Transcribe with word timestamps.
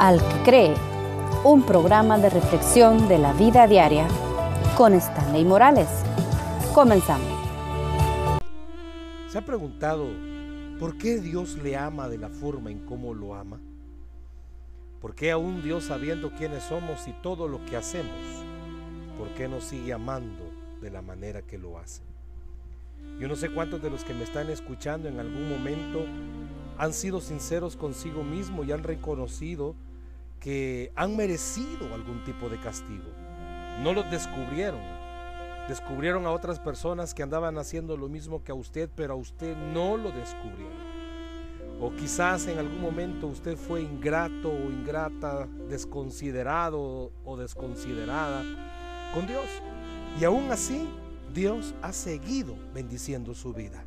Al 0.00 0.18
que 0.18 0.42
cree, 0.44 0.74
un 1.44 1.62
programa 1.62 2.16
de 2.16 2.30
reflexión 2.30 3.06
de 3.06 3.18
la 3.18 3.34
vida 3.34 3.66
diaria 3.66 4.08
con 4.74 4.94
Stanley 4.94 5.44
Morales. 5.44 5.90
Comenzamos. 6.72 7.28
¿Se 9.28 9.36
ha 9.36 9.44
preguntado 9.44 10.06
por 10.78 10.96
qué 10.96 11.20
Dios 11.20 11.58
le 11.58 11.76
ama 11.76 12.08
de 12.08 12.16
la 12.16 12.30
forma 12.30 12.70
en 12.70 12.86
cómo 12.86 13.12
lo 13.12 13.34
ama? 13.34 13.60
¿Por 15.02 15.14
qué 15.14 15.32
aún 15.32 15.62
Dios 15.62 15.84
sabiendo 15.84 16.30
quiénes 16.30 16.62
somos 16.62 17.06
y 17.06 17.12
todo 17.22 17.46
lo 17.46 17.62
que 17.66 17.76
hacemos, 17.76 18.16
por 19.18 19.28
qué 19.34 19.48
nos 19.48 19.64
sigue 19.64 19.92
amando 19.92 20.50
de 20.80 20.90
la 20.90 21.02
manera 21.02 21.42
que 21.42 21.58
lo 21.58 21.78
hace? 21.78 22.00
Yo 23.18 23.28
no 23.28 23.36
sé 23.36 23.50
cuántos 23.50 23.82
de 23.82 23.90
los 23.90 24.02
que 24.04 24.14
me 24.14 24.24
están 24.24 24.48
escuchando 24.48 25.10
en 25.10 25.20
algún 25.20 25.50
momento 25.50 26.06
han 26.78 26.94
sido 26.94 27.20
sinceros 27.20 27.76
consigo 27.76 28.24
mismo 28.24 28.64
y 28.64 28.72
han 28.72 28.82
reconocido 28.82 29.74
que 30.40 30.90
han 30.96 31.16
merecido 31.16 31.94
algún 31.94 32.24
tipo 32.24 32.48
de 32.48 32.58
castigo. 32.58 33.04
No 33.82 33.92
los 33.92 34.10
descubrieron. 34.10 34.80
Descubrieron 35.68 36.26
a 36.26 36.32
otras 36.32 36.58
personas 36.58 37.14
que 37.14 37.22
andaban 37.22 37.58
haciendo 37.58 37.96
lo 37.96 38.08
mismo 38.08 38.42
que 38.42 38.50
a 38.50 38.54
usted, 38.54 38.90
pero 38.96 39.12
a 39.12 39.16
usted 39.16 39.56
no 39.72 39.96
lo 39.96 40.10
descubrieron. 40.10 40.90
O 41.80 41.94
quizás 41.94 42.46
en 42.46 42.58
algún 42.58 42.80
momento 42.80 43.26
usted 43.26 43.56
fue 43.56 43.82
ingrato 43.82 44.50
o 44.50 44.70
ingrata, 44.70 45.46
desconsiderado 45.68 47.12
o 47.24 47.36
desconsiderada 47.36 48.42
con 49.14 49.26
Dios. 49.26 49.46
Y 50.18 50.24
aún 50.24 50.50
así, 50.50 50.88
Dios 51.32 51.74
ha 51.82 51.92
seguido 51.92 52.56
bendiciendo 52.74 53.34
su 53.34 53.52
vida. 53.52 53.84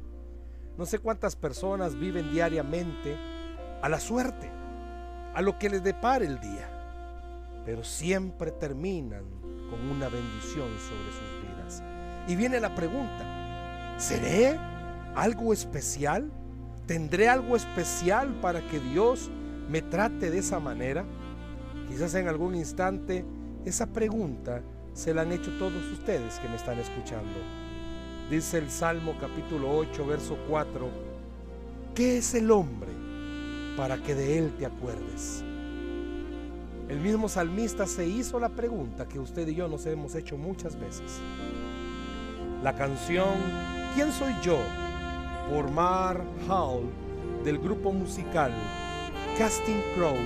No 0.78 0.86
sé 0.86 1.00
cuántas 1.00 1.36
personas 1.36 2.00
viven 2.00 2.32
diariamente 2.32 3.16
a 3.82 3.90
la 3.90 4.00
suerte 4.00 4.63
a 5.34 5.42
lo 5.42 5.58
que 5.58 5.70
les 5.70 5.84
depare 5.84 6.26
el 6.26 6.40
día, 6.40 6.70
pero 7.66 7.84
siempre 7.84 8.52
terminan 8.52 9.24
con 9.70 9.90
una 9.90 10.10
bendición 10.10 10.70
sobre 10.80 11.12
sus 11.12 11.42
vidas. 11.42 11.84
Y 12.28 12.36
viene 12.36 12.60
la 12.60 12.76
pregunta, 12.76 13.96
¿seré 13.98 14.60
algo 15.16 15.54
especial? 15.54 16.32
¿Tendré 16.86 17.30
algo 17.30 17.56
especial 17.56 18.40
para 18.42 18.62
que 18.68 18.80
Dios 18.80 19.32
me 19.70 19.82
trate 19.82 20.30
de 20.30 20.40
esa 20.40 20.60
manera? 20.60 21.06
Quizás 21.88 22.14
en 22.16 22.28
algún 22.28 22.56
instante 22.56 23.26
esa 23.66 23.88
pregunta 23.88 24.62
se 24.94 25.14
la 25.14 25.24
han 25.24 25.32
hecho 25.32 25.52
todos 25.58 25.84
ustedes 25.92 26.40
que 26.40 26.50
me 26.50 26.56
están 26.56 26.78
escuchando. 26.78 27.40
Dice 28.30 28.58
el 28.58 28.70
Salmo 28.70 29.16
capítulo 29.20 29.76
8, 29.78 30.06
verso 30.06 30.38
4, 30.48 30.90
¿qué 31.96 32.18
es 32.18 32.34
el 32.36 32.52
hombre 32.52 32.93
para 33.78 33.98
que 33.98 34.16
de 34.16 34.38
él 34.38 34.54
te 34.58 34.66
acuerdes. 34.66 35.44
El 36.90 37.00
mismo 37.00 37.30
salmista 37.30 37.88
se 37.88 38.08
hizo 38.08 38.40
la 38.40 38.50
pregunta 38.50 39.08
que 39.08 39.20
usted 39.20 39.48
y 39.48 39.56
yo 39.56 39.68
nos 39.68 39.86
hemos 39.86 40.16
hecho 40.16 40.38
muchas 40.38 40.80
veces. 40.80 41.20
La 42.62 42.76
canción 42.76 43.34
¿Quién 43.96 44.12
soy 44.12 44.34
yo? 44.42 44.58
por 45.50 45.70
Mar 45.72 46.22
Hall 46.48 46.84
del 47.44 47.60
grupo 47.60 47.92
musical 47.92 48.52
Casting 49.38 49.82
Crows 49.96 50.18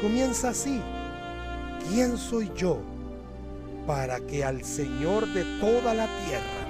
comienza 0.00 0.50
así. 0.50 0.80
¿Quién 1.88 2.16
soy 2.16 2.50
yo 2.56 2.78
para 3.86 4.20
que 4.20 4.44
al 4.44 4.64
Señor 4.64 5.26
de 5.28 5.44
toda 5.60 5.94
la 5.94 6.06
tierra 6.24 6.66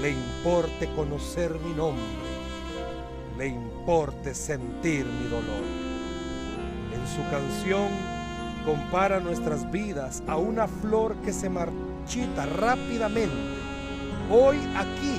le 0.00 0.10
importe 0.10 0.88
conocer 0.94 1.54
mi 1.60 1.74
nombre? 1.74 2.04
Le 3.40 3.46
importe 3.46 4.34
sentir 4.34 5.06
mi 5.06 5.26
dolor. 5.28 5.64
En 6.92 7.06
su 7.08 7.22
canción 7.30 7.88
compara 8.66 9.18
nuestras 9.18 9.70
vidas 9.70 10.22
a 10.26 10.36
una 10.36 10.68
flor 10.68 11.16
que 11.24 11.32
se 11.32 11.48
marchita 11.48 12.44
rápidamente, 12.44 13.32
hoy 14.30 14.58
aquí 14.76 15.16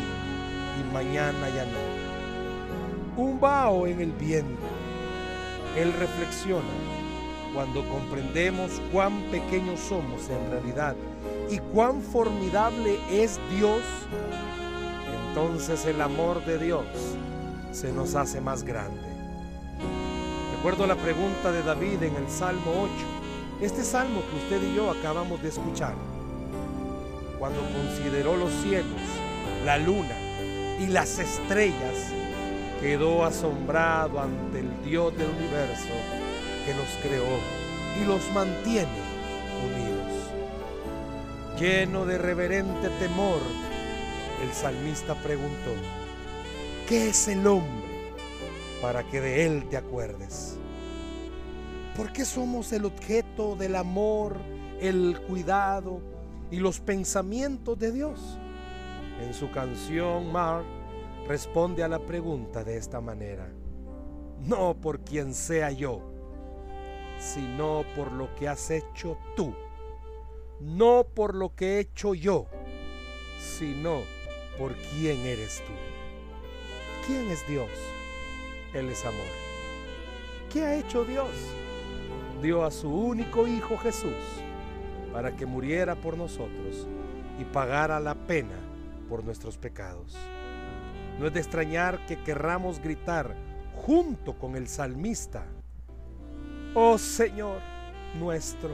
y 0.79 0.93
mañana 0.93 1.49
ya 1.49 1.65
no. 1.65 3.23
Un 3.23 3.39
vaho 3.39 3.87
en 3.87 3.99
el 3.99 4.11
viento. 4.11 4.67
Él 5.75 5.91
reflexiona 5.93 6.69
cuando 7.55 7.83
comprendemos 7.89 8.69
cuán 8.91 9.19
pequeños 9.31 9.79
somos 9.79 10.29
en 10.29 10.51
realidad 10.51 10.95
y 11.49 11.57
cuán 11.57 12.03
formidable 12.03 12.99
es 13.09 13.39
Dios, 13.57 13.81
entonces 15.27 15.87
el 15.87 15.99
amor 16.01 16.45
de 16.45 16.59
Dios 16.59 16.85
se 17.71 17.91
nos 17.91 18.15
hace 18.15 18.41
más 18.41 18.63
grande. 18.63 19.01
Recuerdo 20.55 20.85
la 20.85 20.95
pregunta 20.95 21.51
de 21.51 21.63
David 21.63 22.03
en 22.03 22.15
el 22.15 22.29
Salmo 22.29 22.71
8, 22.83 22.91
este 23.61 23.83
salmo 23.83 24.21
que 24.29 24.55
usted 24.55 24.69
y 24.69 24.75
yo 24.75 24.91
acabamos 24.91 25.41
de 25.41 25.49
escuchar, 25.49 25.95
cuando 27.39 27.61
consideró 27.61 28.35
los 28.35 28.51
cielos, 28.61 29.01
la 29.65 29.77
luna 29.77 30.15
y 30.79 30.87
las 30.87 31.17
estrellas, 31.19 32.11
quedó 32.79 33.25
asombrado 33.25 34.19
ante 34.19 34.59
el 34.59 34.83
Dios 34.83 35.15
del 35.17 35.29
universo 35.29 35.93
que 36.65 36.73
los 36.73 36.87
creó 37.01 37.39
y 37.99 38.05
los 38.05 38.29
mantiene 38.31 38.87
unidos. 39.63 39.91
Lleno 41.59 42.05
de 42.05 42.17
reverente 42.17 42.89
temor, 42.99 43.39
el 44.43 44.51
salmista 44.51 45.15
preguntó, 45.15 45.71
¿Qué 46.91 47.07
es 47.07 47.29
el 47.29 47.47
hombre 47.47 48.11
para 48.81 49.07
que 49.07 49.21
de 49.21 49.45
él 49.45 49.69
te 49.69 49.77
acuerdes? 49.77 50.57
¿Por 51.95 52.11
qué 52.11 52.25
somos 52.25 52.73
el 52.73 52.83
objeto 52.83 53.55
del 53.55 53.77
amor, 53.77 54.35
el 54.81 55.17
cuidado 55.25 56.01
y 56.51 56.57
los 56.57 56.81
pensamientos 56.81 57.79
de 57.79 57.93
Dios? 57.93 58.37
En 59.21 59.33
su 59.33 59.49
canción, 59.51 60.33
Mark 60.33 60.65
responde 61.29 61.81
a 61.81 61.87
la 61.87 62.05
pregunta 62.05 62.61
de 62.65 62.75
esta 62.75 62.99
manera. 62.99 63.49
No 64.41 64.75
por 64.75 64.99
quien 64.99 65.33
sea 65.33 65.71
yo, 65.71 66.01
sino 67.21 67.85
por 67.95 68.11
lo 68.11 68.35
que 68.35 68.49
has 68.49 68.69
hecho 68.69 69.17
tú. 69.37 69.55
No 70.59 71.05
por 71.05 71.35
lo 71.35 71.55
que 71.55 71.77
he 71.77 71.79
hecho 71.79 72.13
yo, 72.15 72.47
sino 73.39 74.01
por 74.57 74.75
quién 74.75 75.19
eres 75.19 75.63
tú. 75.65 75.90
¿Quién 77.05 77.31
es 77.31 77.47
Dios? 77.47 77.69
Él 78.73 78.89
es 78.89 79.03
amor. 79.05 79.25
¿Qué 80.51 80.63
ha 80.63 80.75
hecho 80.75 81.03
Dios? 81.03 81.29
Dio 82.41 82.63
a 82.63 82.71
su 82.71 82.89
único 82.89 83.47
Hijo 83.47 83.77
Jesús 83.77 84.13
para 85.11 85.35
que 85.35 85.45
muriera 85.45 85.95
por 85.95 86.17
nosotros 86.17 86.87
y 87.39 87.43
pagara 87.45 87.99
la 87.99 88.15
pena 88.15 88.55
por 89.09 89.23
nuestros 89.23 89.57
pecados. 89.57 90.15
No 91.19 91.27
es 91.27 91.33
de 91.33 91.39
extrañar 91.39 92.05
que 92.05 92.21
querramos 92.21 92.79
gritar 92.79 93.35
junto 93.75 94.37
con 94.37 94.55
el 94.55 94.67
salmista, 94.67 95.45
Oh 96.73 96.97
Señor 96.97 97.59
nuestro, 98.17 98.71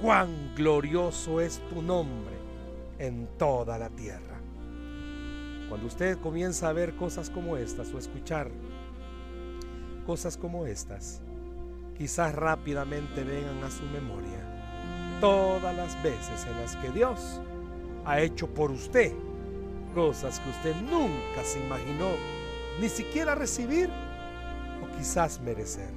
cuán 0.00 0.54
glorioso 0.54 1.40
es 1.40 1.60
tu 1.68 1.82
nombre 1.82 2.34
en 2.98 3.26
toda 3.38 3.78
la 3.78 3.90
tierra. 3.90 4.39
Cuando 5.70 5.86
usted 5.86 6.18
comienza 6.18 6.68
a 6.68 6.72
ver 6.72 6.96
cosas 6.96 7.30
como 7.30 7.56
estas 7.56 7.94
o 7.94 7.98
escuchar 7.98 8.50
cosas 10.04 10.36
como 10.36 10.66
estas, 10.66 11.22
quizás 11.96 12.34
rápidamente 12.34 13.22
vengan 13.22 13.62
a 13.62 13.70
su 13.70 13.84
memoria 13.84 15.20
todas 15.20 15.76
las 15.76 16.02
veces 16.02 16.44
en 16.50 16.60
las 16.60 16.74
que 16.74 16.90
Dios 16.90 17.40
ha 18.04 18.20
hecho 18.20 18.48
por 18.48 18.72
usted 18.72 19.12
cosas 19.94 20.40
que 20.40 20.50
usted 20.50 20.74
nunca 20.90 21.44
se 21.44 21.60
imaginó 21.60 22.08
ni 22.80 22.88
siquiera 22.88 23.36
recibir 23.36 23.88
o 24.82 24.98
quizás 24.98 25.40
merecer. 25.40 25.90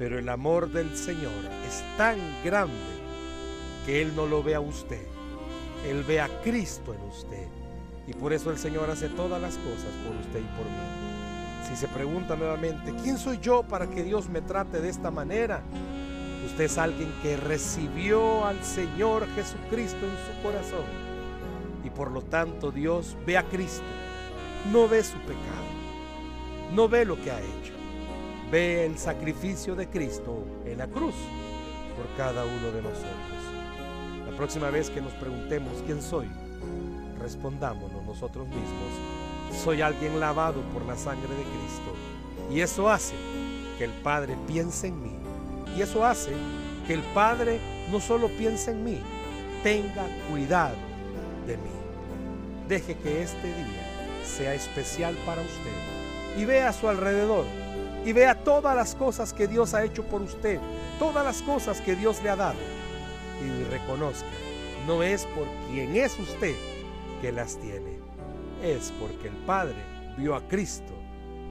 Pero 0.00 0.18
el 0.18 0.28
amor 0.28 0.68
del 0.72 0.96
Señor 0.96 1.44
es 1.64 1.84
tan 1.96 2.18
grande 2.44 2.74
que 3.86 4.02
Él 4.02 4.16
no 4.16 4.26
lo 4.26 4.42
ve 4.42 4.56
a 4.56 4.60
usted, 4.60 5.06
Él 5.86 6.02
ve 6.02 6.20
a 6.20 6.28
Cristo 6.42 6.92
en 6.92 7.02
usted 7.02 7.46
y 8.08 8.14
por 8.14 8.32
eso 8.32 8.50
el 8.50 8.58
Señor 8.58 8.90
hace 8.90 9.08
todas 9.10 9.40
las 9.40 9.56
cosas 9.58 9.92
por 10.04 10.16
usted 10.16 10.40
y 10.40 10.56
por 10.56 10.64
mí. 10.64 11.68
Si 11.68 11.76
se 11.76 11.88
pregunta 11.88 12.36
nuevamente, 12.36 12.94
¿quién 13.02 13.18
soy 13.18 13.38
yo 13.38 13.62
para 13.62 13.86
que 13.86 14.02
Dios 14.02 14.30
me 14.30 14.40
trate 14.40 14.80
de 14.80 14.88
esta 14.88 15.10
manera? 15.10 15.60
Usted 16.46 16.64
es 16.64 16.78
alguien 16.78 17.12
que 17.22 17.36
recibió 17.36 18.46
al 18.46 18.64
Señor 18.64 19.26
Jesucristo 19.34 19.98
en 19.98 20.36
su 20.36 20.42
corazón. 20.42 20.86
Y 21.84 21.90
por 21.90 22.10
lo 22.10 22.22
tanto 22.22 22.70
Dios 22.70 23.14
ve 23.26 23.36
a 23.36 23.42
Cristo. 23.42 23.84
No 24.72 24.88
ve 24.88 25.04
su 25.04 25.18
pecado. 25.18 25.68
No 26.72 26.88
ve 26.88 27.04
lo 27.04 27.20
que 27.20 27.30
ha 27.30 27.40
hecho. 27.40 27.74
Ve 28.50 28.86
el 28.86 28.96
sacrificio 28.96 29.74
de 29.74 29.88
Cristo 29.90 30.46
en 30.64 30.78
la 30.78 30.86
cruz 30.86 31.14
por 31.94 32.06
cada 32.16 32.44
uno 32.44 32.70
de 32.70 32.80
nosotros. 32.80 33.10
La 34.30 34.34
próxima 34.34 34.70
vez 34.70 34.88
que 34.88 35.02
nos 35.02 35.12
preguntemos 35.14 35.82
quién 35.84 36.00
soy, 36.00 36.28
respondámonos 37.28 38.02
nosotros 38.06 38.48
mismos, 38.48 39.62
soy 39.62 39.82
alguien 39.82 40.18
lavado 40.18 40.62
por 40.72 40.82
la 40.86 40.96
sangre 40.96 41.28
de 41.28 41.42
Cristo. 41.42 41.92
Y 42.50 42.62
eso 42.62 42.88
hace 42.88 43.14
que 43.76 43.84
el 43.84 43.90
Padre 43.90 44.34
piense 44.46 44.86
en 44.86 45.02
mí 45.02 45.12
Y 45.76 45.82
eso 45.82 46.06
hace 46.06 46.32
que 46.86 46.94
el 46.94 47.02
Padre 47.12 47.60
no 47.90 48.00
solo 48.00 48.28
piense 48.28 48.70
en 48.70 48.82
mí, 48.82 48.98
tenga 49.62 50.06
cuidado 50.30 50.76
de 51.46 51.58
mí. 51.58 51.70
Deje 52.66 52.96
que 52.96 53.22
este 53.22 53.46
día 53.46 54.24
sea 54.24 54.54
especial 54.54 55.14
para 55.26 55.42
usted 55.42 56.38
y 56.38 56.46
vea 56.46 56.70
a 56.70 56.72
su 56.72 56.88
alrededor 56.88 57.44
y 58.06 58.12
vea 58.14 58.42
todas 58.42 58.74
las 58.74 58.94
cosas 58.94 59.34
que 59.34 59.46
Dios 59.46 59.74
ha 59.74 59.84
hecho 59.84 60.02
por 60.04 60.22
usted, 60.22 60.58
todas 60.98 61.24
las 61.24 61.42
cosas 61.42 61.82
que 61.82 61.94
Dios 61.94 62.22
le 62.22 62.30
ha 62.30 62.36
dado 62.36 62.58
y 63.44 63.64
reconozca, 63.64 64.26
no 64.86 65.02
es 65.02 65.26
por 65.26 65.46
quien 65.70 65.94
es 65.94 66.18
usted 66.18 66.54
que 67.20 67.32
las 67.32 67.58
tiene, 67.58 67.98
es 68.62 68.92
porque 69.00 69.28
el 69.28 69.36
Padre 69.44 69.76
vio 70.16 70.34
a 70.34 70.46
Cristo 70.48 70.94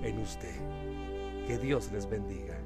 en 0.04 0.20
usted. 0.20 0.56
Que 1.48 1.58
Dios 1.58 1.92
les 1.92 2.10
bendiga. 2.10 2.57